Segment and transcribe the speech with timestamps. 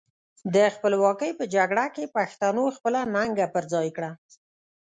[0.55, 4.11] د خپلواکۍ په جګړه کې پښتنو خپله ننګه پر خای کړه.